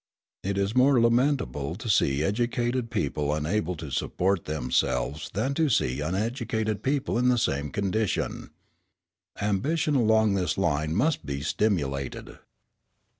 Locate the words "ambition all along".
9.43-10.33